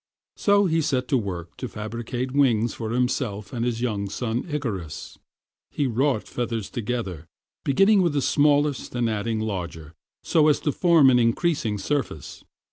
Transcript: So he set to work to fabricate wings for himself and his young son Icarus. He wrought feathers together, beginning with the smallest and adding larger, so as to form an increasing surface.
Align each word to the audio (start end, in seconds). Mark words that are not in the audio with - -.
So 0.35 0.65
he 0.65 0.81
set 0.81 1.07
to 1.09 1.17
work 1.19 1.55
to 1.57 1.67
fabricate 1.67 2.31
wings 2.31 2.73
for 2.73 2.89
himself 2.89 3.53
and 3.53 3.63
his 3.63 3.81
young 3.81 4.09
son 4.09 4.47
Icarus. 4.49 5.19
He 5.69 5.85
wrought 5.85 6.23
feathers 6.27 6.71
together, 6.71 7.27
beginning 7.63 8.01
with 8.01 8.13
the 8.13 8.21
smallest 8.23 8.95
and 8.95 9.07
adding 9.07 9.39
larger, 9.39 9.93
so 10.23 10.47
as 10.47 10.59
to 10.61 10.71
form 10.71 11.11
an 11.11 11.19
increasing 11.19 11.77
surface. 11.77 12.43